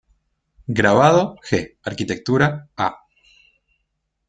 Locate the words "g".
1.43-1.77